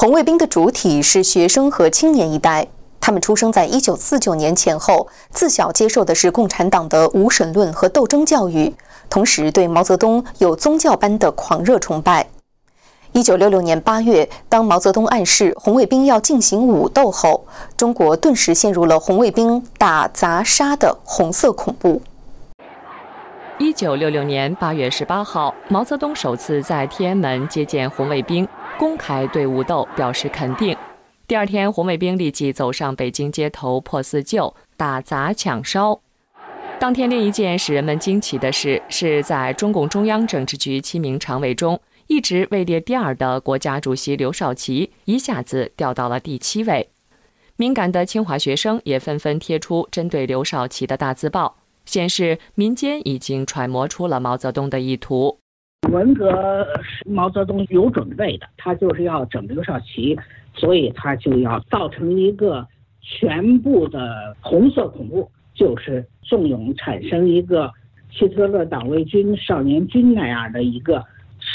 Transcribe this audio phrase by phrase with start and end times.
[0.00, 2.66] 红卫兵的主体是学生和青年一代，
[2.98, 8.74] 他们出生在一九四九年前后，自小接受的是共产党的无神论和斗争教育，
[9.10, 12.26] 同时对毛泽东有宗教般的狂热崇拜。
[13.12, 17.44] 一九六六年八月，当毛泽东暗示红卫兵要进行武斗后，
[17.76, 22.00] 中国顿时陷入了红卫兵打砸杀的红色恐怖。
[23.58, 28.48] 一九六六年八月十八号，毛泽东首次在天安门接见红卫兵，
[28.80, 30.74] 公开对武斗表示肯定。
[31.28, 36.00] 第二天，红卫兵立即走上北京街头破四旧、打砸抢烧。
[36.78, 41.78] 当天，另一件使人们惊奇的事，是在中共中央政治局七名常委中。
[42.06, 46.88] 一直位列第二的国家主席刘少奇一下子掉到了第七位。
[47.56, 55.38] 敏感的清华学生也纷纷贴出针对刘少奇的大字报，显示民间已经揣摩出了毛泽东的意图。
[55.88, 60.16] 文革是毛泽东有准备的，他就是要整刘少奇，
[60.54, 62.66] 所以他就要造成一个
[63.00, 67.72] 全部的红色恐怖，就是纵容产生一个
[68.10, 71.04] 希特勒党卫军少年军那样的一个。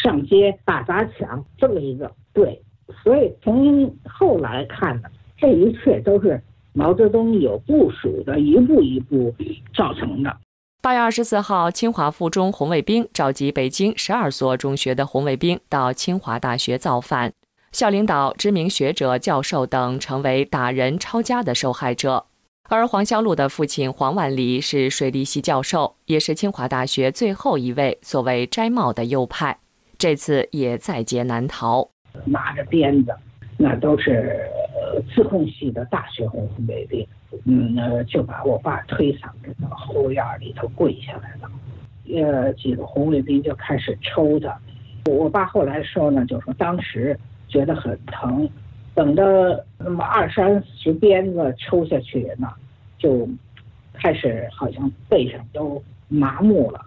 [0.03, 2.59] 上街打砸抢这么一个对，
[3.03, 5.07] 所以从后来看呢，
[5.37, 6.41] 这一切都是
[6.73, 9.33] 毛泽东有部署的，一步一步
[9.75, 10.35] 造成的。
[10.81, 17.33] 八月二十四号，清华附中红卫兵召集北京十二所中学的红卫兵到清华大学造反，
[17.71, 22.25] 校领导、知名学者、教授等成为打人抄家的受害者。
[22.69, 29.57] 而黄孝祿的父亲黄万里是水利系教授，也是清华大学最后一位所谓摘帽的右派。
[29.97, 31.89] 这次也在劫难逃，
[32.25, 33.15] 拿着鞭子，
[33.57, 34.39] 那都是
[35.13, 37.07] 自贡系的大学红卫兵，
[37.45, 41.51] 嗯，就把我爸推搡着到后院里头跪下来了，
[42.13, 44.59] 呃，几个红卫兵就开始抽他，
[45.05, 48.49] 我爸后来说呢，就说当时觉得很疼，
[48.93, 49.23] 等到
[49.77, 52.47] 那么二三十鞭子抽下去呢，
[52.97, 53.27] 就
[53.93, 56.81] 开始好像背上都麻木了。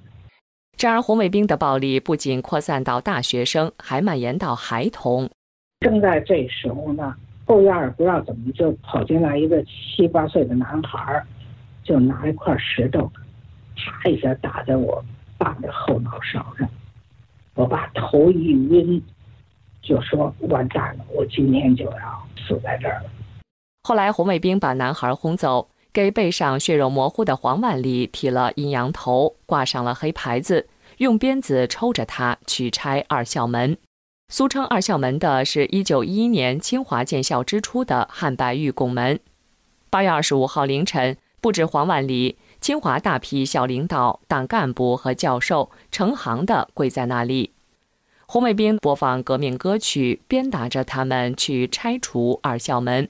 [0.80, 5.28] 然而，红卫兵的暴力不仅扩散到大学生，还蔓延到孩童。
[5.80, 7.15] 正在这时候呢，
[7.48, 11.25] 后院不知道怎么就跑进来一个七八岁的男孩，
[11.82, 13.10] 就拿一块石头，
[13.75, 15.03] 啪一下打在我
[15.38, 16.69] 爸的后脑勺上。
[17.54, 19.03] 我爸头一晕，
[19.81, 23.10] 就说：“完蛋了，我今天就要死在这儿了。”
[23.82, 25.70] 后来，红卫兵把男孩轰走。
[25.91, 33.76] 给背上血肉模糊的黄万里剃了阴阳头，挂上了黑牌子，用鞭子抽着他去拆二校门。
[34.31, 39.19] 俗称二校门的是一九一一年清华建校之初的汉白玉拱门。
[39.91, 47.53] 八月二十五号凌晨，不止黄万里，清华大批校领导、党干部和教授成行的跪在那里。
[48.27, 53.09] 红卫兵播放革命歌曲，鞭打着他们去拆除二校门。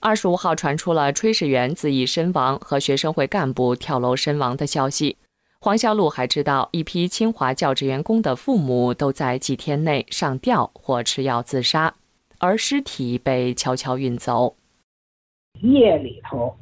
[0.00, 5.16] 二十五号传出了炊事员自缢身亡和学生会干部跳楼身亡的消息。
[5.64, 11.94] 黄孝祿还知道一批清华教职员工的父母都在几天内上吊或吃药自杀，
[12.40, 14.56] 而尸体被悄悄运走。
[15.60, 16.56] 夜里头，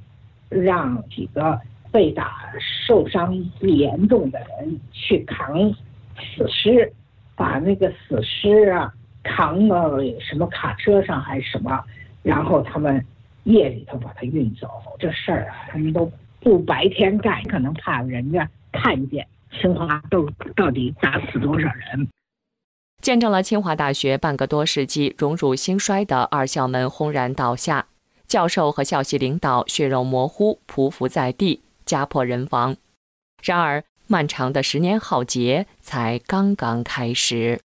[0.50, 1.58] 让几个
[1.90, 2.52] 被打
[2.86, 5.72] 受伤严重的人去扛
[6.36, 6.92] 死尸，
[7.34, 11.82] 把那个死尸啊扛到什么卡车上还是什么，
[12.22, 13.02] 然后他们。
[13.44, 14.68] 夜里头把它运走，
[14.98, 19.26] 这事儿啊，他们都不白天干，可能怕人家看见。
[19.60, 22.08] 清华都到底打死多少人？
[23.02, 27.86] 见证了清华大学半个多世纪荣辱兴衰的二校门轰然倒下，
[28.28, 32.76] 教授和校系领导血肉模糊，匍匐在地，家破人亡。
[33.42, 37.60] 然而，漫长的十年浩劫才刚刚开始。